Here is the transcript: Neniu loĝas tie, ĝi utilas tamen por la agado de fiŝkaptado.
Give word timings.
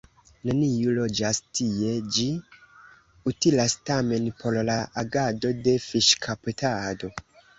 Neniu 0.49 0.93
loĝas 0.99 1.39
tie, 1.57 1.89
ĝi 2.15 2.25
utilas 3.33 3.75
tamen 3.91 4.25
por 4.39 4.57
la 4.71 4.77
agado 5.03 5.53
de 5.67 5.77
fiŝkaptado. 5.87 7.11